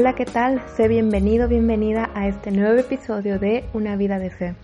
Hola, 0.00 0.14
¿qué 0.14 0.24
tal? 0.24 0.62
Sé 0.78 0.88
bienvenido, 0.88 1.46
bienvenida 1.46 2.08
a 2.14 2.26
este 2.26 2.50
nuevo 2.50 2.80
episodio 2.80 3.38
de 3.38 3.64
Una 3.74 3.96
vida 3.96 4.18
de 4.18 4.30
fe. 4.30 4.54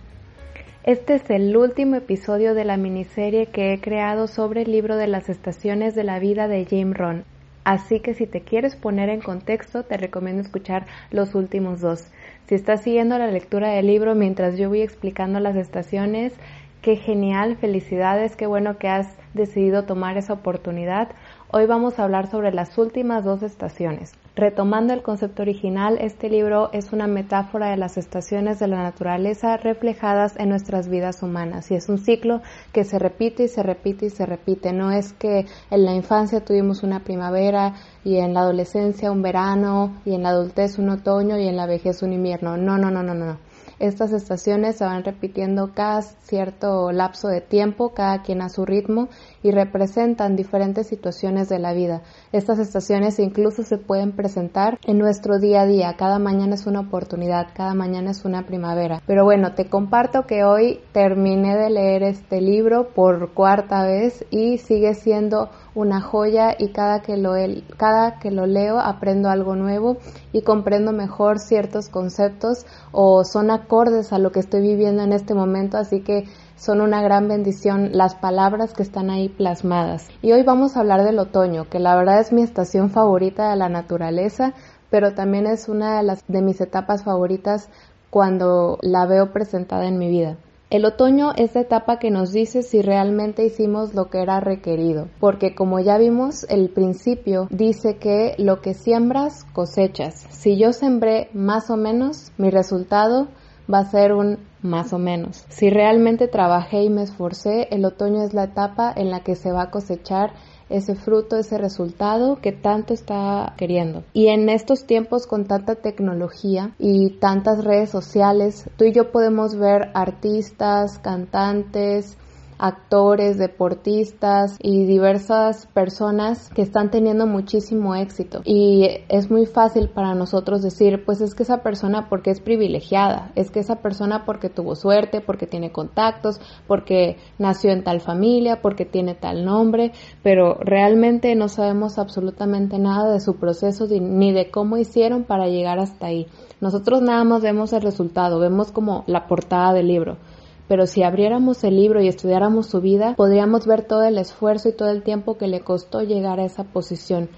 Este 0.83 1.13
es 1.13 1.29
el 1.29 1.55
último 1.55 1.97
episodio 1.97 2.55
de 2.55 2.65
la 2.65 2.75
miniserie 2.75 3.45
que 3.45 3.71
he 3.71 3.79
creado 3.79 4.27
sobre 4.27 4.63
el 4.63 4.71
libro 4.71 4.97
de 4.97 5.05
las 5.05 5.29
estaciones 5.29 5.93
de 5.93 6.03
la 6.03 6.17
vida 6.17 6.47
de 6.47 6.65
Jim 6.65 6.91
Ron. 6.91 7.23
Así 7.65 7.99
que 7.99 8.15
si 8.15 8.25
te 8.25 8.41
quieres 8.41 8.75
poner 8.75 9.09
en 9.09 9.21
contexto, 9.21 9.83
te 9.83 9.95
recomiendo 9.97 10.41
escuchar 10.41 10.87
los 11.11 11.35
últimos 11.35 11.81
dos. 11.81 12.07
Si 12.47 12.55
estás 12.55 12.81
siguiendo 12.81 13.19
la 13.19 13.27
lectura 13.27 13.69
del 13.69 13.85
libro 13.85 14.15
mientras 14.15 14.57
yo 14.57 14.69
voy 14.69 14.81
explicando 14.81 15.39
las 15.39 15.55
estaciones, 15.55 16.33
qué 16.81 16.95
genial, 16.95 17.57
felicidades, 17.57 18.35
qué 18.35 18.47
bueno 18.47 18.79
que 18.79 18.87
has 18.87 19.15
decidido 19.35 19.83
tomar 19.83 20.17
esa 20.17 20.33
oportunidad. 20.33 21.09
Hoy 21.51 21.67
vamos 21.67 21.99
a 21.99 22.05
hablar 22.05 22.25
sobre 22.25 22.51
las 22.51 22.75
últimas 22.79 23.23
dos 23.23 23.43
estaciones. 23.43 24.13
Retomando 24.37 24.93
el 24.93 25.01
concepto 25.01 25.41
original, 25.41 25.97
este 25.99 26.29
libro 26.29 26.69
es 26.71 26.93
una 26.93 27.07
metáfora 27.07 27.71
de 27.71 27.77
las 27.77 27.97
estaciones 27.97 28.59
de 28.59 28.67
la 28.67 28.83
naturaleza 28.83 29.57
reflejadas 29.57 30.35
en 30.37 30.49
nuestras 30.49 30.89
vidas 30.89 31.23
humanas 31.23 31.71
y 31.71 31.73
es 31.73 31.89
un 31.89 31.97
ciclo 31.97 32.43
que 32.71 32.83
se 32.83 32.99
repite 32.99 33.45
y 33.45 33.47
se 33.47 33.63
repite 33.63 34.05
y 34.05 34.09
se 34.11 34.27
repite. 34.27 34.73
No 34.73 34.91
es 34.91 35.11
que 35.13 35.47
en 35.71 35.85
la 35.85 35.95
infancia 35.95 36.45
tuvimos 36.45 36.83
una 36.83 36.99
primavera 36.99 37.73
y 38.03 38.17
en 38.17 38.35
la 38.35 38.41
adolescencia 38.41 39.11
un 39.11 39.23
verano 39.23 40.03
y 40.05 40.13
en 40.13 40.21
la 40.21 40.29
adultez 40.29 40.77
un 40.77 40.89
otoño 40.89 41.39
y 41.39 41.47
en 41.47 41.55
la 41.55 41.65
vejez 41.65 42.03
un 42.03 42.13
invierno. 42.13 42.57
No, 42.57 42.77
no, 42.77 42.91
no, 42.91 43.01
no, 43.01 43.15
no. 43.15 43.46
Estas 43.79 44.11
estaciones 44.11 44.77
se 44.77 44.85
van 44.85 45.03
repitiendo 45.03 45.71
cada 45.75 46.01
cierto 46.01 46.91
lapso 46.91 47.27
de 47.27 47.41
tiempo, 47.41 47.93
cada 47.93 48.23
quien 48.23 48.41
a 48.41 48.49
su 48.49 48.65
ritmo, 48.65 49.09
y 49.43 49.51
representan 49.51 50.35
diferentes 50.35 50.87
situaciones 50.87 51.47
de 51.47 51.59
la 51.59 51.73
vida. 51.73 52.01
Estas 52.31 52.57
estaciones 52.59 53.19
incluso 53.19 53.61
se 53.63 53.77
pueden 53.77 54.13
presentar 54.13 54.79
en 54.85 54.97
nuestro 54.97 55.39
día 55.39 55.61
a 55.61 55.65
día. 55.67 55.95
Cada 55.97 56.17
mañana 56.17 56.55
es 56.55 56.65
una 56.65 56.79
oportunidad, 56.79 57.47
cada 57.53 57.73
mañana 57.73 58.11
es 58.11 58.25
una 58.25 58.45
primavera. 58.45 59.01
Pero 59.05 59.23
bueno, 59.23 59.53
te 59.53 59.69
comparto 59.69 60.25
que 60.25 60.43
hoy 60.43 60.79
terminé 60.91 61.55
de 61.55 61.69
leer 61.69 62.03
este 62.03 62.41
libro 62.41 62.89
por 62.95 63.33
cuarta 63.33 63.83
vez 63.83 64.25
y 64.31 64.57
sigue 64.57 64.95
siendo 64.95 65.49
una 65.77 66.01
joya 66.01 66.55
y 66.57 66.69
cada 66.69 67.01
que 67.01 67.17
lo, 67.17 67.33
cada 67.77 68.17
que 68.17 68.31
lo 68.31 68.47
leo 68.47 68.79
aprendo 68.79 69.29
algo 69.29 69.55
nuevo 69.55 69.97
y 70.33 70.41
comprendo 70.41 70.91
mejor 70.91 71.37
ciertos 71.37 71.87
conceptos 71.87 72.65
o 72.91 73.23
son 73.23 73.51
acordes 73.51 74.11
a 74.11 74.17
lo 74.17 74.31
que 74.31 74.39
estoy 74.39 74.61
viviendo 74.61 75.03
en 75.03 75.13
este 75.13 75.35
momento, 75.35 75.77
así 75.77 76.01
que 76.01 76.23
son 76.55 76.81
una 76.81 77.03
gran 77.03 77.27
bendición 77.27 77.91
las 77.93 78.15
palabras 78.15 78.73
que 78.73 78.81
están 78.81 79.11
ahí 79.11 79.29
plasmadas. 79.29 80.07
Y 80.23 80.31
hoy 80.31 80.41
vamos 80.41 80.75
a 80.75 80.79
hablar 80.79 81.03
del 81.03 81.19
otoño, 81.19 81.69
que 81.69 81.77
la 81.77 81.95
verdad 81.95 82.21
es 82.21 82.33
mi 82.33 82.41
estación 82.41 82.89
favorita 82.89 83.51
de 83.51 83.57
la 83.57 83.69
naturaleza, 83.69 84.53
pero 84.89 85.13
también 85.13 85.45
es 85.45 85.69
una 85.69 85.97
de, 85.97 86.03
las, 86.03 86.25
de 86.27 86.41
mis 86.41 86.59
etapas 86.59 87.03
favoritas 87.03 87.69
cuando 88.09 88.79
la 88.81 89.05
veo 89.05 89.31
presentada 89.31 89.85
en 89.85 89.99
mi 89.99 90.09
vida. 90.09 90.37
El 90.69 90.83
otoño 90.83 91.31
es 91.37 91.55
la 91.55 91.61
etapa 91.61 91.97
que 91.97 92.11
nos 92.11 92.33
dice 92.33 92.61
si 92.61 92.81
realmente 92.81 93.45
hicimos 93.45 93.93
lo 93.93 94.09
que 94.09 94.21
era 94.21 94.41
requerido, 94.41 95.07
porque 95.21 95.55
como 95.55 95.79
ya 95.79 95.97
vimos, 95.97 96.45
el 96.49 96.69
principio 96.69 97.47
dice 97.51 97.95
que 97.95 98.35
lo 98.37 98.59
que 98.59 98.73
siembras 98.73 99.45
cosechas. 99.53 100.25
Si 100.29 100.57
yo 100.57 100.73
sembré 100.73 101.29
más 101.31 101.69
o 101.69 101.77
menos, 101.77 102.33
mi 102.37 102.49
resultado 102.49 103.29
va 103.73 103.79
a 103.79 103.89
ser 103.89 104.11
un 104.11 104.39
más 104.61 104.91
o 104.91 104.99
menos. 104.99 105.45
Si 105.47 105.69
realmente 105.69 106.27
trabajé 106.27 106.83
y 106.83 106.89
me 106.89 107.03
esforcé, 107.03 107.69
el 107.71 107.85
otoño 107.85 108.23
es 108.23 108.33
la 108.33 108.43
etapa 108.43 108.91
en 108.93 109.09
la 109.09 109.21
que 109.21 109.35
se 109.35 109.53
va 109.53 109.61
a 109.61 109.71
cosechar 109.71 110.33
ese 110.69 110.95
fruto, 110.95 111.37
ese 111.37 111.57
resultado 111.57 112.39
que 112.41 112.51
tanto 112.51 112.93
está 112.93 113.53
queriendo. 113.57 114.03
Y 114.13 114.27
en 114.27 114.49
estos 114.49 114.85
tiempos 114.85 115.27
con 115.27 115.45
tanta 115.45 115.75
tecnología 115.75 116.71
y 116.79 117.11
tantas 117.19 117.63
redes 117.63 117.89
sociales, 117.89 118.69
tú 118.77 118.85
y 118.85 118.93
yo 118.93 119.11
podemos 119.11 119.55
ver 119.55 119.89
artistas, 119.93 120.99
cantantes, 120.99 122.17
actores, 122.57 123.37
deportistas 123.37 124.57
y 124.61 124.85
diversas 124.85 125.67
personas 125.67 126.49
que 126.49 126.61
están 126.61 126.91
teniendo 126.91 127.27
muchísimo 127.27 127.95
éxito. 127.95 128.41
Y 128.45 128.87
es 129.09 129.29
muy 129.29 129.45
fácil 129.45 129.89
para 129.89 130.15
nosotros 130.15 130.61
decir, 130.61 131.03
pues 131.05 131.21
es 131.21 131.35
que 131.35 131.43
esa 131.43 131.61
persona 131.61 132.07
porque 132.09 132.31
es 132.31 132.41
privilegiada, 132.41 133.31
es 133.35 133.51
que 133.51 133.59
esa 133.59 133.77
persona 133.77 134.25
porque 134.25 134.49
tuvo 134.49 134.75
suerte, 134.75 135.21
porque 135.21 135.47
tiene 135.47 135.71
contactos, 135.71 136.39
porque 136.67 137.17
nació 137.37 137.71
en 137.71 137.83
tal 137.83 138.01
familia, 138.01 138.61
porque 138.61 138.85
tiene 138.85 139.15
tal 139.15 139.45
nombre, 139.45 139.91
pero 140.23 140.55
realmente 140.55 141.35
no 141.35 141.47
sabemos 141.49 141.97
absolutamente 141.99 142.79
nada 142.79 143.11
de 143.11 143.19
su 143.19 143.35
proceso 143.35 143.87
ni 143.89 144.31
de 144.31 144.49
cómo 144.49 144.77
hicieron 144.77 145.23
para 145.23 145.47
llegar 145.47 145.79
hasta 145.79 146.07
ahí. 146.07 146.27
Nosotros 146.59 147.01
nada 147.01 147.23
más 147.23 147.41
vemos 147.41 147.71
el 147.73 147.81
resultado, 147.81 148.39
vemos 148.39 148.71
como 148.71 149.03
la 149.07 149.27
portada 149.27 149.73
del 149.73 149.87
libro 149.87 150.17
pero 150.67 150.85
si 150.85 151.03
abriéramos 151.03 151.63
el 151.63 151.77
libro 151.77 152.01
y 152.01 152.07
estudiáramos 152.07 152.67
su 152.67 152.81
vida, 152.81 153.15
podríamos 153.15 153.65
ver 153.65 153.83
todo 153.83 154.03
el 154.03 154.17
esfuerzo 154.17 154.69
y 154.69 154.73
todo 154.73 154.89
el 154.89 155.03
tiempo 155.03 155.37
que 155.37 155.47
le 155.47 155.61
costó 155.61 156.01
llegar 156.01 156.39
a 156.39 156.45
esa 156.45 156.63
posición. 156.63 157.29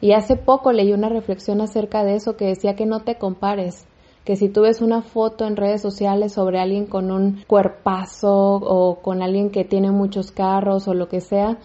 Y 0.00 0.12
hace 0.12 0.36
poco 0.36 0.72
leí 0.72 0.92
una 0.92 1.08
reflexión 1.08 1.60
acerca 1.60 2.04
de 2.04 2.16
eso 2.16 2.36
que 2.36 2.46
decía 2.46 2.76
que 2.76 2.84
no 2.84 3.00
te 3.00 3.16
compares, 3.16 3.86
que 4.24 4.36
si 4.36 4.48
tú 4.48 4.62
ves 4.62 4.80
una 4.80 5.02
foto 5.02 5.46
en 5.46 5.56
redes 5.56 5.82
sociales 5.82 6.32
sobre 6.32 6.58
alguien 6.58 6.86
con 6.86 7.10
un 7.10 7.42
cuerpazo 7.46 8.32
o 8.32 8.96
con 9.00 9.22
alguien 9.22 9.50
que 9.50 9.64
tiene 9.64 9.90
muchos 9.90 10.30
carros 10.30 10.88
o 10.88 10.94
lo 10.94 11.08
que 11.08 11.20
sea, 11.20 11.58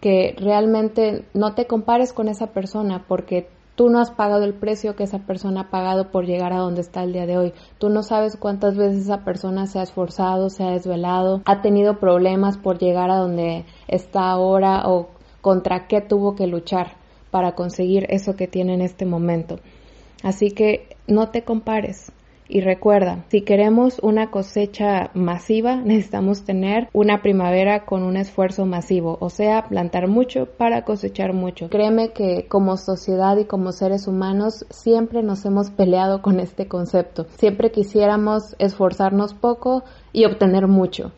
que 0.00 0.34
realmente 0.38 1.24
no 1.32 1.54
te 1.54 1.66
compares 1.66 2.12
con 2.12 2.28
esa 2.28 2.48
persona 2.48 3.04
porque 3.06 3.48
Tú 3.74 3.88
no 3.88 4.00
has 4.00 4.10
pagado 4.10 4.44
el 4.44 4.52
precio 4.52 4.94
que 4.96 5.04
esa 5.04 5.20
persona 5.20 5.62
ha 5.62 5.70
pagado 5.70 6.10
por 6.10 6.26
llegar 6.26 6.52
a 6.52 6.58
donde 6.58 6.82
está 6.82 7.02
el 7.02 7.12
día 7.12 7.26
de 7.26 7.38
hoy. 7.38 7.52
Tú 7.78 7.88
no 7.88 8.02
sabes 8.02 8.36
cuántas 8.36 8.76
veces 8.76 9.04
esa 9.04 9.24
persona 9.24 9.66
se 9.66 9.78
ha 9.78 9.82
esforzado, 9.82 10.50
se 10.50 10.62
ha 10.62 10.70
desvelado, 10.70 11.40
ha 11.46 11.62
tenido 11.62 11.98
problemas 11.98 12.58
por 12.58 12.78
llegar 12.78 13.10
a 13.10 13.16
donde 13.16 13.64
está 13.88 14.30
ahora 14.30 14.82
o 14.88 15.08
contra 15.40 15.86
qué 15.86 16.02
tuvo 16.02 16.34
que 16.34 16.46
luchar 16.46 16.96
para 17.30 17.54
conseguir 17.54 18.06
eso 18.10 18.36
que 18.36 18.46
tiene 18.46 18.74
en 18.74 18.82
este 18.82 19.06
momento. 19.06 19.58
Así 20.22 20.50
que 20.50 20.96
no 21.06 21.30
te 21.30 21.42
compares. 21.42 22.12
Y 22.54 22.60
recuerda, 22.60 23.24
si 23.28 23.40
queremos 23.40 23.98
una 24.02 24.30
cosecha 24.30 25.10
masiva, 25.14 25.76
necesitamos 25.84 26.44
tener 26.44 26.86
una 26.92 27.22
primavera 27.22 27.86
con 27.86 28.02
un 28.02 28.18
esfuerzo 28.18 28.66
masivo, 28.66 29.16
o 29.20 29.30
sea, 29.30 29.68
plantar 29.70 30.06
mucho 30.06 30.44
para 30.44 30.84
cosechar 30.84 31.32
mucho. 31.32 31.70
Créeme 31.70 32.12
que 32.12 32.46
como 32.48 32.76
sociedad 32.76 33.38
y 33.38 33.46
como 33.46 33.72
seres 33.72 34.06
humanos 34.06 34.66
siempre 34.68 35.22
nos 35.22 35.46
hemos 35.46 35.70
peleado 35.70 36.20
con 36.20 36.40
este 36.40 36.68
concepto. 36.68 37.24
Siempre 37.38 37.70
quisiéramos 37.70 38.54
esforzarnos 38.58 39.32
poco 39.32 39.84
y 40.12 40.26
obtener 40.26 40.66
mucho 40.66 41.10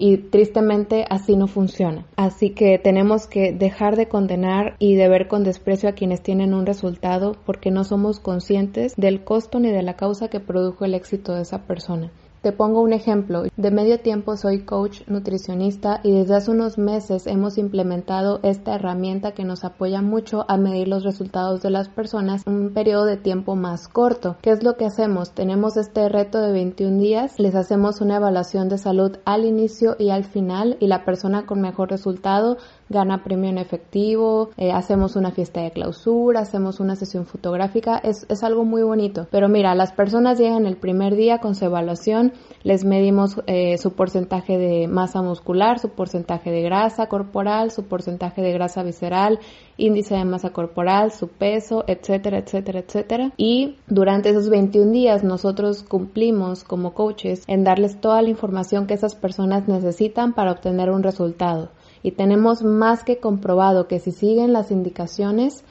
y 0.00 0.16
tristemente 0.16 1.04
así 1.10 1.36
no 1.36 1.46
funciona. 1.46 2.06
Así 2.16 2.50
que 2.50 2.78
tenemos 2.78 3.26
que 3.26 3.52
dejar 3.52 3.96
de 3.96 4.08
condenar 4.08 4.74
y 4.78 4.94
de 4.94 5.08
ver 5.08 5.28
con 5.28 5.44
desprecio 5.44 5.90
a 5.90 5.92
quienes 5.92 6.22
tienen 6.22 6.54
un 6.54 6.64
resultado 6.64 7.36
porque 7.44 7.70
no 7.70 7.84
somos 7.84 8.18
conscientes 8.18 8.94
del 8.96 9.22
costo 9.22 9.60
ni 9.60 9.70
de 9.70 9.82
la 9.82 9.96
causa 9.96 10.28
que 10.28 10.40
produjo 10.40 10.86
el 10.86 10.94
éxito 10.94 11.34
de 11.34 11.42
esa 11.42 11.66
persona. 11.66 12.10
Te 12.42 12.52
pongo 12.52 12.80
un 12.80 12.94
ejemplo. 12.94 13.42
De 13.58 13.70
medio 13.70 14.00
tiempo 14.00 14.34
soy 14.34 14.64
coach 14.64 15.02
nutricionista 15.06 16.00
y 16.02 16.12
desde 16.12 16.36
hace 16.36 16.50
unos 16.50 16.78
meses 16.78 17.26
hemos 17.26 17.58
implementado 17.58 18.40
esta 18.42 18.76
herramienta 18.76 19.32
que 19.32 19.44
nos 19.44 19.62
apoya 19.62 20.00
mucho 20.00 20.46
a 20.48 20.56
medir 20.56 20.88
los 20.88 21.04
resultados 21.04 21.60
de 21.60 21.68
las 21.68 21.90
personas 21.90 22.46
en 22.46 22.54
un 22.54 22.72
periodo 22.72 23.04
de 23.04 23.18
tiempo 23.18 23.56
más 23.56 23.88
corto. 23.88 24.38
¿Qué 24.40 24.52
es 24.52 24.62
lo 24.62 24.78
que 24.78 24.86
hacemos? 24.86 25.32
Tenemos 25.32 25.76
este 25.76 26.08
reto 26.08 26.40
de 26.40 26.52
21 26.52 26.98
días, 26.98 27.38
les 27.38 27.54
hacemos 27.54 28.00
una 28.00 28.16
evaluación 28.16 28.70
de 28.70 28.78
salud 28.78 29.18
al 29.26 29.44
inicio 29.44 29.96
y 29.98 30.08
al 30.08 30.24
final 30.24 30.78
y 30.80 30.86
la 30.86 31.04
persona 31.04 31.44
con 31.44 31.60
mejor 31.60 31.90
resultado 31.90 32.56
gana 32.90 33.22
premio 33.22 33.48
en 33.48 33.58
efectivo, 33.58 34.50
eh, 34.56 34.72
hacemos 34.72 35.14
una 35.14 35.30
fiesta 35.30 35.62
de 35.62 35.70
clausura, 35.70 36.40
hacemos 36.40 36.80
una 36.80 36.96
sesión 36.96 37.24
fotográfica, 37.24 37.98
es, 37.98 38.26
es 38.28 38.42
algo 38.42 38.64
muy 38.64 38.82
bonito. 38.82 39.28
Pero 39.30 39.48
mira, 39.48 39.74
las 39.76 39.92
personas 39.92 40.38
llegan 40.38 40.66
el 40.66 40.76
primer 40.76 41.14
día 41.14 41.38
con 41.38 41.54
su 41.54 41.64
evaluación, 41.64 42.32
les 42.64 42.84
medimos 42.84 43.40
eh, 43.46 43.78
su 43.78 43.92
porcentaje 43.92 44.58
de 44.58 44.88
masa 44.88 45.22
muscular, 45.22 45.78
su 45.78 45.90
porcentaje 45.90 46.50
de 46.50 46.62
grasa 46.62 47.06
corporal, 47.06 47.70
su 47.70 47.84
porcentaje 47.84 48.42
de 48.42 48.52
grasa 48.52 48.82
visceral, 48.82 49.38
índice 49.76 50.16
de 50.16 50.24
masa 50.24 50.50
corporal, 50.50 51.12
su 51.12 51.28
peso, 51.28 51.84
etcétera, 51.86 52.38
etcétera, 52.38 52.80
etcétera. 52.80 53.32
Y 53.36 53.76
durante 53.86 54.30
esos 54.30 54.50
21 54.50 54.90
días 54.90 55.22
nosotros 55.22 55.84
cumplimos 55.84 56.64
como 56.64 56.92
coaches 56.92 57.44
en 57.46 57.62
darles 57.62 58.00
toda 58.00 58.20
la 58.20 58.30
información 58.30 58.88
que 58.88 58.94
esas 58.94 59.14
personas 59.14 59.68
necesitan 59.68 60.32
para 60.32 60.50
obtener 60.50 60.90
un 60.90 61.04
resultado 61.04 61.70
y 62.02 62.12
tenemos 62.12 62.62
más 62.62 63.04
que 63.04 63.18
comprobado 63.18 63.86
que 63.86 63.98
si 63.98 64.12
siguen 64.12 64.52
las 64.52 64.70
indicaciones 64.70 65.64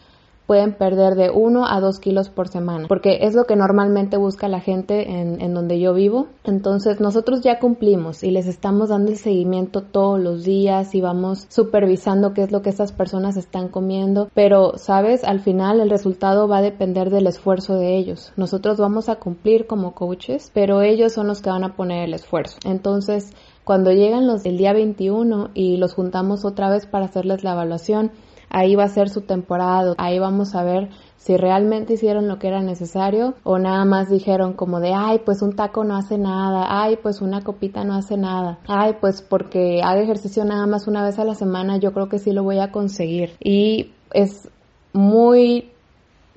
pueden 0.50 0.74
perder 0.74 1.14
de 1.14 1.30
1 1.30 1.68
a 1.68 1.80
2 1.80 2.00
kilos 2.00 2.30
por 2.30 2.48
semana, 2.48 2.88
porque 2.88 3.20
es 3.22 3.36
lo 3.36 3.44
que 3.44 3.56
normalmente 3.56 4.18
busca 4.18 4.48
la 4.48 4.60
gente 4.60 5.20
en, 5.20 5.40
en 5.42 5.54
donde 5.54 5.80
yo 5.80 5.94
vivo. 5.94 6.26
Entonces 6.44 7.00
nosotros 7.00 7.42
ya 7.42 7.60
cumplimos 7.60 8.24
y 8.24 8.32
les 8.32 8.48
estamos 8.48 8.90
dando 8.90 9.12
el 9.12 9.18
seguimiento 9.18 9.84
todos 9.84 10.20
los 10.20 10.44
días 10.44 10.96
y 10.96 11.02
vamos 11.02 11.46
supervisando 11.50 12.34
qué 12.34 12.42
es 12.42 12.52
lo 12.52 12.64
que 12.64 12.72
estas 12.72 12.92
personas 12.92 13.38
están 13.38 13.68
comiendo, 13.68 14.32
pero 14.34 14.76
sabes, 14.80 15.24
al 15.24 15.40
final 15.40 15.82
el 15.82 15.92
resultado 15.92 16.48
va 16.48 16.58
a 16.58 16.64
depender 16.64 17.12
del 17.12 17.28
esfuerzo 17.28 17.76
de 17.76 17.96
ellos. 17.96 18.34
Nosotros 18.36 18.80
vamos 18.80 19.08
a 19.08 19.18
cumplir 19.18 19.68
como 19.68 19.94
coaches, 19.94 20.50
pero 20.52 20.82
ellos 20.82 21.14
son 21.14 21.28
los 21.28 21.44
que 21.44 21.52
van 21.52 21.64
a 21.64 21.76
poner 21.76 22.06
el 22.06 22.16
esfuerzo. 22.16 22.58
Entonces, 22.66 23.36
cuando 23.70 23.92
llegan 23.92 24.26
los 24.26 24.42
del 24.42 24.58
día 24.58 24.74
21 24.74 25.52
y 25.54 25.78
los 25.78 25.94
juntamos 25.94 26.44
otra 26.44 26.72
vez 26.72 26.88
para 26.88 27.06
hacerles 27.06 27.44
la 27.44 27.52
evaluación, 27.52 28.10
ahí 28.50 28.76
va 28.76 28.86
a 28.86 28.88
ser 28.88 29.10
su 29.10 29.22
temporada, 29.22 29.94
ahí 30.00 30.18
vamos 30.18 30.56
a 30.56 30.64
ver 30.64 30.90
si 31.18 31.38
realmente 31.38 31.94
hicieron 31.94 32.28
lo 32.28 32.40
que 32.40 32.48
era 32.48 32.64
necesario 32.64 33.36
o 33.44 33.60
nada 33.60 33.86
más 33.86 34.10
dijeron 34.10 34.54
como 34.54 34.80
de, 34.80 34.96
ay, 34.96 35.20
pues 35.24 35.44
un 35.44 35.56
taco 35.56 35.84
no 35.84 35.96
hace 35.96 36.18
nada, 36.18 36.66
ay, 36.82 36.98
pues 37.04 37.22
una 37.22 37.42
copita 37.42 37.84
no 37.84 37.94
hace 37.94 38.18
nada, 38.18 38.58
ay, 38.68 38.96
pues 39.00 39.22
porque 39.22 39.82
haga 39.84 40.02
ejercicio 40.02 40.44
nada 40.46 40.66
más 40.66 40.88
una 40.88 41.04
vez 41.04 41.20
a 41.20 41.24
la 41.24 41.36
semana, 41.36 41.78
yo 41.78 41.94
creo 41.94 42.10
que 42.10 42.18
sí 42.18 42.32
lo 42.32 42.42
voy 42.42 42.58
a 42.58 42.72
conseguir. 42.72 43.34
Y 43.40 43.92
es 44.12 44.50
muy 44.94 45.70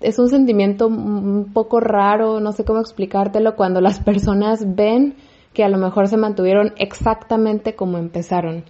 es 0.02 0.18
un 0.18 0.28
sentimiento 0.28 0.86
un 0.86 1.52
poco 1.54 1.80
raro, 1.80 2.40
no 2.40 2.52
sé 2.52 2.66
cómo 2.66 2.80
explicártelo, 2.80 3.56
cuando 3.56 3.80
las 3.80 4.00
personas 4.00 4.76
ven 4.76 5.14
que 5.52 5.64
a 5.64 5.68
lo 5.68 5.78
mejor 5.78 6.08
se 6.08 6.16
mantuvieron 6.16 6.72
exactamente 6.76 7.74
como 7.74 7.98
empezaron. 7.98 8.64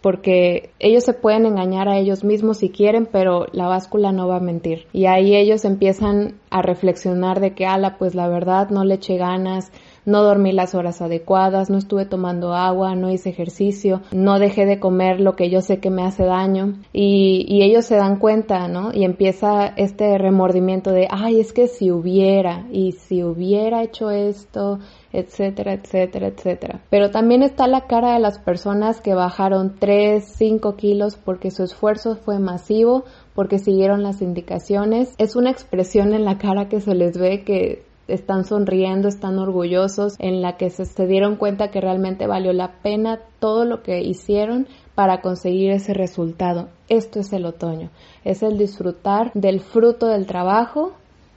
Porque 0.00 0.70
ellos 0.80 1.04
se 1.04 1.14
pueden 1.14 1.46
engañar 1.46 1.88
a 1.88 1.96
ellos 1.96 2.24
mismos 2.24 2.58
si 2.58 2.68
quieren, 2.68 3.08
pero 3.10 3.46
la 3.52 3.68
báscula 3.68 4.12
no 4.12 4.28
va 4.28 4.36
a 4.36 4.40
mentir. 4.40 4.86
Y 4.92 5.06
ahí 5.06 5.34
ellos 5.34 5.64
empiezan 5.64 6.34
a 6.50 6.60
reflexionar 6.60 7.40
de 7.40 7.54
que, 7.54 7.64
ala, 7.64 7.96
pues 7.96 8.14
la 8.14 8.28
verdad 8.28 8.68
no 8.68 8.84
le 8.84 8.96
eché 8.96 9.16
ganas, 9.16 9.72
no 10.04 10.22
dormí 10.22 10.52
las 10.52 10.74
horas 10.74 11.02
adecuadas, 11.02 11.70
no 11.70 11.78
estuve 11.78 12.06
tomando 12.06 12.54
agua, 12.54 12.94
no 12.94 13.10
hice 13.10 13.30
ejercicio, 13.30 14.02
no 14.12 14.38
dejé 14.38 14.66
de 14.66 14.80
comer 14.80 15.20
lo 15.20 15.36
que 15.36 15.50
yo 15.50 15.60
sé 15.60 15.80
que 15.80 15.90
me 15.90 16.04
hace 16.04 16.24
daño 16.24 16.74
y, 16.92 17.62
ellos 17.64 17.86
se 17.86 17.96
dan 17.96 18.18
cuenta, 18.18 18.68
¿no? 18.68 18.90
Y 18.92 19.04
empieza 19.04 19.68
este 19.76 20.18
remordimiento 20.18 20.90
de, 20.90 21.08
ay, 21.10 21.40
es 21.40 21.54
que 21.54 21.66
si 21.66 21.90
hubiera 21.90 22.66
y 22.70 22.92
si 22.92 23.22
hubiera 23.24 23.82
hecho 23.82 24.10
esto 24.10 24.80
etcétera, 25.14 25.74
etcétera, 25.74 26.26
etcétera. 26.26 26.80
Pero 26.90 27.10
también 27.10 27.44
está 27.44 27.68
la 27.68 27.86
cara 27.86 28.14
de 28.14 28.18
las 28.18 28.40
personas 28.40 29.00
que 29.00 29.14
bajaron 29.14 29.76
3, 29.78 30.24
5 30.26 30.74
kilos 30.74 31.16
porque 31.16 31.52
su 31.52 31.62
esfuerzo 31.62 32.16
fue 32.16 32.40
masivo, 32.40 33.04
porque 33.32 33.60
siguieron 33.60 34.02
las 34.02 34.22
indicaciones. 34.22 35.14
Es 35.18 35.36
una 35.36 35.50
expresión 35.50 36.14
en 36.14 36.24
la 36.24 36.36
cara 36.38 36.68
que 36.68 36.80
se 36.80 36.94
les 36.96 37.16
ve 37.16 37.44
que 37.44 37.84
están 38.08 38.44
sonriendo, 38.44 39.08
están 39.08 39.38
orgullosos, 39.38 40.16
en 40.18 40.42
la 40.42 40.56
que 40.56 40.70
se, 40.70 40.84
se, 40.84 41.06
dieron 41.06 41.36
cuenta 41.36 41.70
que 41.70 41.80
realmente 41.80 42.26
valió 42.26 42.52
la 42.52 42.80
pena 42.82 43.20
todo 43.38 43.64
lo 43.64 43.82
que 43.82 44.02
hicieron 44.02 44.66
para 44.94 45.20
conseguir 45.20 45.70
ese 45.70 45.94
resultado. 45.94 46.68
Esto 46.88 47.20
es 47.20 47.32
el 47.32 47.46
otoño, 47.46 47.90
es 48.24 48.42
el 48.42 48.58
disfrutar 48.58 49.30
del 49.34 49.60
fruto 49.60 50.06
del 50.08 50.26
trabajo 50.26 50.92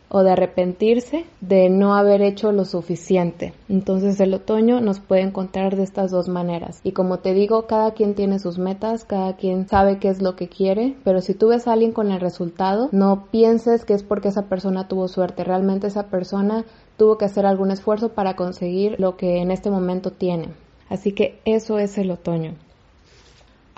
o 0.09 0.23
de 0.23 0.31
arrepentirse 0.31 1.25
de 1.41 1.69
no 1.69 1.95
haber 1.95 2.21
hecho 2.21 2.51
lo 2.51 2.65
suficiente. 2.65 3.53
Entonces 3.69 4.19
el 4.19 4.33
otoño 4.33 4.79
nos 4.81 4.99
puede 4.99 5.21
encontrar 5.21 5.75
de 5.75 5.83
estas 5.83 6.11
dos 6.11 6.27
maneras. 6.29 6.79
Y 6.83 6.91
como 6.91 7.19
te 7.19 7.33
digo, 7.33 7.67
cada 7.67 7.91
quien 7.91 8.15
tiene 8.15 8.39
sus 8.39 8.57
metas, 8.57 9.05
cada 9.05 9.35
quien 9.35 9.67
sabe 9.67 9.99
qué 9.99 10.09
es 10.09 10.21
lo 10.21 10.35
que 10.35 10.47
quiere, 10.47 10.95
pero 11.03 11.21
si 11.21 11.33
tú 11.33 11.49
ves 11.49 11.67
a 11.67 11.73
alguien 11.73 11.91
con 11.91 12.11
el 12.11 12.19
resultado, 12.19 12.89
no 12.91 13.27
pienses 13.31 13.85
que 13.85 13.93
es 13.93 14.03
porque 14.03 14.29
esa 14.29 14.43
persona 14.43 14.87
tuvo 14.87 15.07
suerte. 15.07 15.43
Realmente 15.43 15.87
esa 15.87 16.07
persona 16.07 16.65
tuvo 16.97 17.17
que 17.17 17.25
hacer 17.25 17.45
algún 17.45 17.71
esfuerzo 17.71 18.09
para 18.09 18.35
conseguir 18.35 18.95
lo 18.99 19.17
que 19.17 19.37
en 19.37 19.51
este 19.51 19.69
momento 19.69 20.11
tiene. 20.11 20.49
Así 20.89 21.11
que 21.11 21.39
eso 21.45 21.79
es 21.79 21.97
el 21.97 22.11
otoño. 22.11 22.55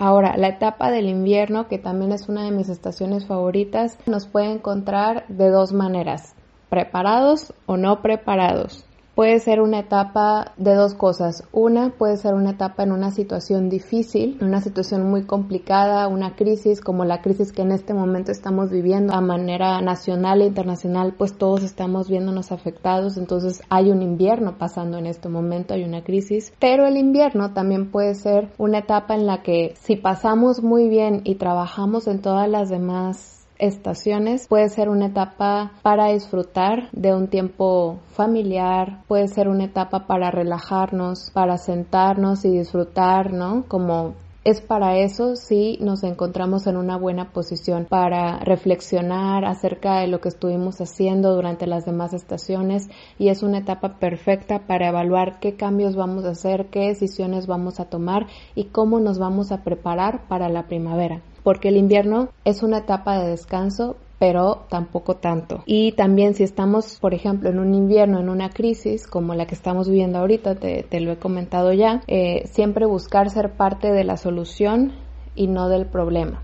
Ahora, 0.02 0.38
la 0.38 0.48
etapa 0.48 0.90
del 0.90 1.10
invierno, 1.10 1.68
que 1.68 1.78
también 1.78 2.10
es 2.12 2.30
una 2.30 2.42
de 2.44 2.52
mis 2.52 2.70
estaciones 2.70 3.26
favoritas, 3.26 3.98
nos 4.06 4.26
puede 4.26 4.50
encontrar 4.50 5.26
de 5.28 5.50
dos 5.50 5.74
maneras, 5.74 6.34
preparados 6.70 7.52
o 7.66 7.76
no 7.76 8.00
preparados 8.00 8.86
puede 9.20 9.38
ser 9.38 9.60
una 9.60 9.80
etapa 9.80 10.54
de 10.56 10.74
dos 10.74 10.94
cosas. 10.94 11.44
Una 11.52 11.90
puede 11.90 12.16
ser 12.16 12.32
una 12.32 12.52
etapa 12.52 12.84
en 12.84 12.90
una 12.90 13.10
situación 13.10 13.68
difícil, 13.68 14.38
una 14.40 14.62
situación 14.62 15.10
muy 15.10 15.24
complicada, 15.24 16.08
una 16.08 16.36
crisis 16.36 16.80
como 16.80 17.04
la 17.04 17.20
crisis 17.20 17.52
que 17.52 17.60
en 17.60 17.70
este 17.70 17.92
momento 17.92 18.32
estamos 18.32 18.70
viviendo 18.70 19.12
a 19.12 19.20
manera 19.20 19.82
nacional 19.82 20.40
e 20.40 20.46
internacional, 20.46 21.16
pues 21.18 21.36
todos 21.36 21.62
estamos 21.64 22.08
viéndonos 22.08 22.50
afectados, 22.50 23.18
entonces 23.18 23.60
hay 23.68 23.90
un 23.90 24.00
invierno 24.00 24.56
pasando 24.56 24.96
en 24.96 25.04
este 25.04 25.28
momento, 25.28 25.74
hay 25.74 25.84
una 25.84 26.02
crisis, 26.02 26.54
pero 26.58 26.86
el 26.86 26.96
invierno 26.96 27.52
también 27.52 27.90
puede 27.90 28.14
ser 28.14 28.48
una 28.56 28.78
etapa 28.78 29.16
en 29.16 29.26
la 29.26 29.42
que 29.42 29.74
si 29.82 29.96
pasamos 29.96 30.62
muy 30.62 30.88
bien 30.88 31.20
y 31.24 31.34
trabajamos 31.34 32.06
en 32.06 32.22
todas 32.22 32.48
las 32.48 32.70
demás 32.70 33.39
estaciones 33.60 34.48
puede 34.48 34.68
ser 34.68 34.88
una 34.88 35.06
etapa 35.06 35.72
para 35.82 36.08
disfrutar 36.08 36.90
de 36.92 37.14
un 37.14 37.28
tiempo 37.28 37.98
familiar, 38.12 39.02
puede 39.06 39.28
ser 39.28 39.48
una 39.48 39.64
etapa 39.64 40.06
para 40.06 40.30
relajarnos, 40.30 41.30
para 41.32 41.58
sentarnos 41.58 42.44
y 42.44 42.50
disfrutar, 42.50 43.32
¿no? 43.32 43.64
Como 43.68 44.14
es 44.42 44.62
para 44.62 44.96
eso 44.96 45.36
si 45.36 45.76
nos 45.82 46.02
encontramos 46.02 46.66
en 46.66 46.78
una 46.78 46.96
buena 46.96 47.30
posición 47.30 47.86
para 47.88 48.38
reflexionar 48.38 49.44
acerca 49.44 50.00
de 50.00 50.06
lo 50.06 50.22
que 50.22 50.30
estuvimos 50.30 50.80
haciendo 50.80 51.34
durante 51.34 51.66
las 51.66 51.84
demás 51.84 52.14
estaciones 52.14 52.88
y 53.18 53.28
es 53.28 53.42
una 53.42 53.58
etapa 53.58 53.98
perfecta 53.98 54.60
para 54.66 54.88
evaluar 54.88 55.40
qué 55.40 55.56
cambios 55.56 55.94
vamos 55.94 56.24
a 56.24 56.30
hacer, 56.30 56.68
qué 56.70 56.88
decisiones 56.88 57.46
vamos 57.46 57.80
a 57.80 57.90
tomar 57.90 58.28
y 58.54 58.64
cómo 58.64 58.98
nos 58.98 59.18
vamos 59.18 59.52
a 59.52 59.62
preparar 59.62 60.26
para 60.26 60.48
la 60.48 60.66
primavera 60.66 61.20
porque 61.42 61.68
el 61.68 61.76
invierno 61.76 62.28
es 62.44 62.62
una 62.62 62.78
etapa 62.78 63.18
de 63.18 63.30
descanso, 63.30 63.96
pero 64.18 64.66
tampoco 64.68 65.16
tanto. 65.16 65.62
Y 65.64 65.92
también 65.92 66.34
si 66.34 66.42
estamos, 66.42 66.98
por 67.00 67.14
ejemplo, 67.14 67.48
en 67.48 67.58
un 67.58 67.74
invierno, 67.74 68.20
en 68.20 68.28
una 68.28 68.50
crisis 68.50 69.06
como 69.06 69.34
la 69.34 69.46
que 69.46 69.54
estamos 69.54 69.88
viviendo 69.88 70.18
ahorita, 70.18 70.56
te, 70.56 71.00
lo 71.00 71.12
he 71.12 71.16
comentado 71.16 71.72
ya, 71.72 72.02
eh, 72.06 72.46
siempre 72.46 72.84
buscar 72.84 73.30
ser 73.30 73.52
parte 73.52 73.90
de 73.90 74.04
la 74.04 74.16
solución 74.16 74.92
y 75.34 75.46
no 75.46 75.68
del 75.68 75.86
problema 75.86 76.42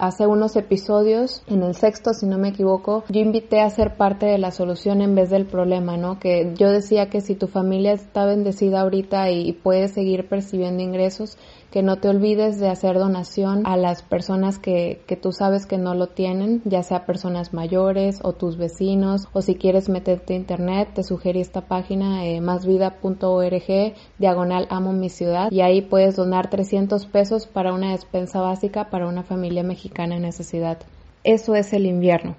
hace 0.00 0.26
unos 0.26 0.56
episodios, 0.56 1.42
en 1.46 1.62
el 1.62 1.74
sexto 1.74 2.14
si 2.14 2.24
no 2.26 2.38
me 2.38 2.48
equivoco, 2.48 3.04
yo 3.10 3.20
invité 3.20 3.60
a 3.60 3.68
ser 3.68 3.96
parte 3.96 4.24
de 4.24 4.38
la 4.38 4.50
solución 4.50 5.02
en 5.02 5.14
vez 5.14 5.28
del 5.28 5.44
problema, 5.44 5.98
¿no? 5.98 6.18
Que 6.18 6.54
yo 6.56 6.70
decía 6.70 7.10
que 7.10 7.20
si 7.20 7.34
tu 7.34 7.48
familia 7.48 7.92
está 7.92 8.24
bendecida 8.24 8.80
ahorita 8.80 9.30
y 9.30 9.52
puedes 9.52 9.92
seguir 9.92 10.26
percibiendo 10.26 10.82
ingresos, 10.82 11.36
que 11.70 11.82
no 11.82 11.96
te 11.98 12.08
olvides 12.08 12.58
de 12.58 12.68
hacer 12.68 12.98
donación 12.98 13.66
a 13.66 13.76
las 13.76 14.02
personas 14.02 14.58
que, 14.58 15.02
que 15.06 15.16
tú 15.16 15.32
sabes 15.32 15.66
que 15.66 15.78
no 15.78 15.94
lo 15.94 16.08
tienen, 16.08 16.62
ya 16.64 16.82
sea 16.82 17.06
personas 17.06 17.52
mayores 17.52 18.20
o 18.22 18.32
tus 18.32 18.56
vecinos, 18.56 19.28
o 19.32 19.42
si 19.42 19.54
quieres 19.54 19.88
meterte 19.88 20.34
a 20.34 20.36
internet, 20.36 20.90
te 20.94 21.02
sugerí 21.02 21.40
esta 21.40 21.62
página 21.62 22.26
eh, 22.26 22.40
másvida.org, 22.40 23.94
diagonal 24.18 24.66
amo 24.70 24.92
mi 24.92 25.08
ciudad, 25.08 25.50
y 25.50 25.60
ahí 25.60 25.80
puedes 25.80 26.16
donar 26.16 26.50
300 26.50 27.06
pesos 27.06 27.46
para 27.46 27.72
una 27.72 27.92
despensa 27.92 28.40
básica 28.40 28.90
para 28.90 29.06
una 29.06 29.22
familia 29.22 29.62
mexicana 29.62 30.16
en 30.16 30.22
necesidad. 30.22 30.78
Eso 31.22 31.54
es 31.54 31.72
el 31.72 31.86
invierno. 31.86 32.34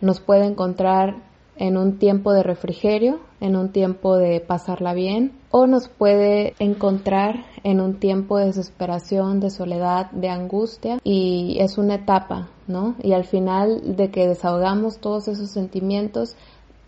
Nos 0.00 0.20
puede 0.20 0.46
encontrar 0.46 1.29
en 1.56 1.76
un 1.76 1.98
tiempo 1.98 2.32
de 2.32 2.42
refrigerio, 2.42 3.20
en 3.40 3.56
un 3.56 3.70
tiempo 3.70 4.16
de 4.16 4.40
pasarla 4.40 4.94
bien, 4.94 5.32
o 5.50 5.66
nos 5.66 5.88
puede 5.88 6.54
encontrar 6.58 7.44
en 7.64 7.80
un 7.80 7.98
tiempo 7.98 8.38
de 8.38 8.46
desesperación, 8.46 9.40
de 9.40 9.50
soledad, 9.50 10.10
de 10.12 10.28
angustia, 10.28 10.98
y 11.04 11.58
es 11.60 11.78
una 11.78 11.96
etapa, 11.96 12.48
¿no? 12.66 12.94
Y 13.02 13.12
al 13.12 13.24
final 13.24 13.96
de 13.96 14.10
que 14.10 14.26
desahogamos 14.26 14.98
todos 14.98 15.28
esos 15.28 15.50
sentimientos, 15.50 16.36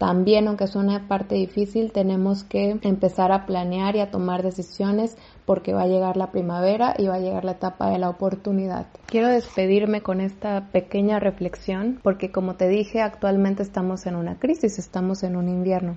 también, 0.02 0.48
aunque 0.48 0.64
es 0.64 0.74
una 0.74 1.06
parte 1.06 1.36
difícil, 1.36 1.92
tenemos 1.92 2.42
que 2.42 2.76
empezar 2.82 3.30
a 3.30 3.46
planear 3.46 3.94
y 3.94 4.00
a 4.00 4.10
tomar 4.10 4.42
decisiones 4.42 5.16
porque 5.46 5.72
va 5.72 5.82
a 5.82 5.86
llegar 5.86 6.16
la 6.16 6.32
primavera 6.32 6.92
y 6.98 7.06
va 7.06 7.14
a 7.14 7.20
llegar 7.20 7.44
la 7.44 7.52
etapa 7.52 7.88
de 7.88 8.00
la 8.00 8.10
oportunidad. 8.10 8.88
Quiero 9.06 9.28
despedirme 9.28 10.00
con 10.00 10.20
esta 10.20 10.72
pequeña 10.72 11.20
reflexión 11.20 12.00
porque 12.02 12.32
como 12.32 12.56
te 12.56 12.66
dije, 12.66 13.00
actualmente 13.00 13.62
estamos 13.62 14.04
en 14.06 14.16
una 14.16 14.40
crisis, 14.40 14.80
estamos 14.80 15.22
en 15.22 15.36
un 15.36 15.48
invierno. 15.48 15.96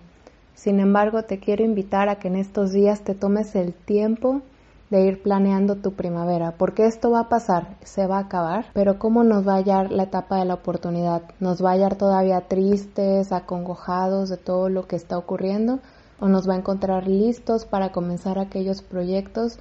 Sin 0.53 0.79
embargo, 0.79 1.23
te 1.23 1.39
quiero 1.39 1.65
invitar 1.65 2.07
a 2.07 2.19
que 2.19 2.27
en 2.27 2.35
estos 2.35 2.73
días 2.73 3.03
te 3.03 3.15
tomes 3.15 3.55
el 3.55 3.73
tiempo 3.73 4.43
de 4.89 5.01
ir 5.01 5.23
planeando 5.23 5.75
tu 5.75 5.93
primavera, 5.93 6.55
porque 6.57 6.85
esto 6.85 7.11
va 7.11 7.21
a 7.21 7.29
pasar, 7.29 7.77
se 7.83 8.07
va 8.07 8.17
a 8.17 8.21
acabar, 8.21 8.67
pero 8.73 8.99
¿cómo 8.99 9.23
nos 9.23 9.47
va 9.47 9.53
a 9.53 9.57
hallar 9.57 9.91
la 9.91 10.03
etapa 10.03 10.37
de 10.37 10.45
la 10.45 10.55
oportunidad? 10.55 11.23
¿Nos 11.39 11.63
va 11.63 11.69
a 11.69 11.73
hallar 11.73 11.95
todavía 11.95 12.47
tristes, 12.47 13.31
acongojados 13.31 14.29
de 14.29 14.37
todo 14.37 14.69
lo 14.69 14.87
que 14.87 14.95
está 14.95 15.17
ocurriendo? 15.17 15.79
¿O 16.19 16.27
nos 16.27 16.47
va 16.47 16.53
a 16.53 16.57
encontrar 16.57 17.07
listos 17.07 17.65
para 17.65 17.91
comenzar 17.91 18.39
aquellos 18.39 18.81
proyectos 18.81 19.59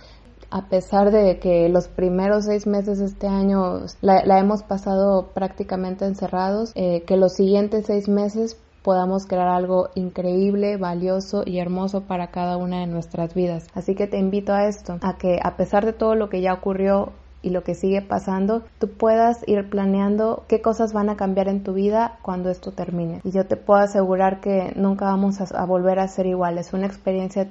a 0.51 0.69
pesar 0.69 1.11
de 1.11 1.41
que 1.41 1.69
los 1.69 1.89
primeros 1.89 2.45
seis 2.45 2.67
meses 2.67 3.01
de 3.01 3.07
este 3.07 3.27
año 3.27 3.87
la, 4.03 4.39
hemos 4.39 4.63
pasado 4.63 5.31
prácticamente 5.35 6.05
encerrados, 6.05 6.71
eh, 6.77 7.03
que 7.07 7.17
los 7.17 7.33
siguientes 7.33 7.87
seis 7.87 8.09
meses 8.09 8.57
podamos 8.85 9.27
crear 9.27 9.49
algo 9.49 9.89
increíble, 9.95 10.77
valioso 10.77 11.43
y 11.45 11.59
hermoso 11.59 12.03
para 12.03 12.29
cada 12.29 12.59
una 12.59 12.81
de 12.81 12.87
nuestras 12.87 13.35
vidas. 13.35 13.67
Así 13.75 13.95
que 13.95 14.07
te 14.07 14.19
invito 14.19 14.53
a 14.53 14.69
esto, 14.69 14.99
a 15.01 15.17
que 15.17 15.41
a 15.43 15.57
pesar 15.57 15.87
de 15.87 15.95
todo 15.95 16.15
lo 16.15 16.29
que 16.29 16.43
ya 16.43 16.53
ocurrió 16.53 17.13
y 17.41 17.51
lo 17.51 17.63
que 17.63 17.75
sigue 17.75 18.03
pasando, 18.03 18.63
tú 18.79 18.89
puedas 18.89 19.43
ir 19.47 19.69
planeando 19.69 20.45
qué 20.49 20.61
cosas 20.61 20.93
van 20.93 21.09
a 21.09 21.17
cambiar 21.17 21.49
en 21.49 21.63
tu 21.63 21.73
vida 21.73 22.19
cuando 22.23 22.51
esto 22.51 22.73
termine. 22.73 23.21
Y 23.25 23.33
yo 23.33 23.47
te 23.47 23.57
puedo 23.57 23.81
asegurar 23.81 24.41
que 24.41 24.73
nunca 24.77 25.07
vamos 25.07 25.41
a, 25.41 25.65
volver 25.65 25.99
a 25.99 26.09
ser 26.09 26.27
iguales. 26.27 26.73
Una 26.73 26.87
experiencia 26.87 27.49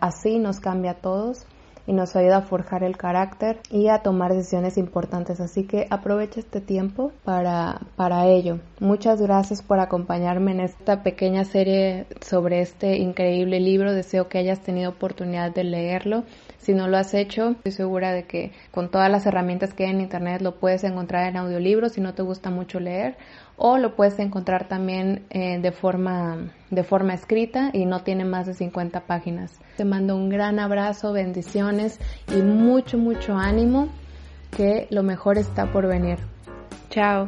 así 0.00 0.38
nos 0.38 0.60
cambia 0.60 0.92
a 0.92 1.00
todos 1.00 1.46
y 1.86 1.92
nos 1.92 2.16
ayuda 2.16 2.38
a 2.38 2.42
forjar 2.42 2.84
el 2.84 2.96
carácter 2.96 3.60
y 3.70 3.88
a 3.88 3.98
tomar 3.98 4.32
decisiones 4.32 4.78
importantes. 4.78 5.40
Así 5.40 5.64
que 5.64 5.86
aprovecha 5.90 6.40
este 6.40 6.60
tiempo 6.60 7.12
para, 7.24 7.80
para 7.96 8.26
ello. 8.26 8.60
Muchas 8.80 9.20
gracias 9.20 9.62
por 9.62 9.80
acompañarme 9.80 10.52
en 10.52 10.60
esta 10.60 11.02
pequeña 11.02 11.44
serie 11.44 12.06
sobre 12.20 12.60
este 12.60 12.96
increíble 12.98 13.60
libro. 13.60 13.92
Deseo 13.92 14.28
que 14.28 14.38
hayas 14.38 14.60
tenido 14.60 14.90
oportunidad 14.90 15.52
de 15.52 15.64
leerlo. 15.64 16.24
Si 16.58 16.74
no 16.74 16.86
lo 16.86 16.96
has 16.96 17.12
hecho, 17.14 17.50
estoy 17.50 17.72
segura 17.72 18.12
de 18.12 18.24
que 18.24 18.52
con 18.70 18.90
todas 18.90 19.10
las 19.10 19.26
herramientas 19.26 19.74
que 19.74 19.84
hay 19.84 19.90
en 19.90 20.00
internet 20.00 20.42
lo 20.42 20.60
puedes 20.60 20.84
encontrar 20.84 21.28
en 21.28 21.36
audiolibro 21.36 21.88
si 21.88 22.00
no 22.00 22.14
te 22.14 22.22
gusta 22.22 22.50
mucho 22.50 22.78
leer 22.78 23.16
o 23.56 23.78
lo 23.78 23.94
puedes 23.94 24.18
encontrar 24.18 24.68
también 24.68 25.24
eh, 25.30 25.58
de, 25.60 25.72
forma, 25.72 26.52
de 26.72 26.82
forma 26.82 27.12
escrita 27.14 27.70
y 27.72 27.84
no 27.84 28.00
tiene 28.00 28.24
más 28.24 28.46
de 28.46 28.54
50 28.54 29.00
páginas. 29.00 29.60
Te 29.76 29.84
mando 29.84 30.16
un 30.16 30.30
gran 30.30 30.58
abrazo, 30.58 31.12
bendiciones 31.12 32.00
y 32.34 32.40
mucho, 32.40 32.98
mucho 32.98 33.36
ánimo 33.36 33.88
que 34.56 34.88
lo 34.90 35.02
mejor 35.02 35.38
está 35.38 35.70
por 35.70 35.86
venir. 35.86 36.18
Chao. 36.88 37.26